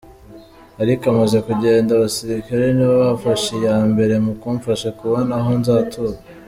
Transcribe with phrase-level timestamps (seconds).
[0.83, 6.17] Ariko amaze kugenda abasirikare ni bo bafashe iya mbere mu kumfasha kubona aho nzatura.